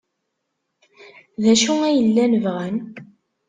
D 1.41 1.43
acu 1.51 1.73
ay 1.87 1.97
llan 2.07 2.33
bɣan? 2.43 2.75